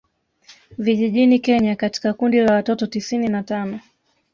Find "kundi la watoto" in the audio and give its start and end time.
2.13-2.87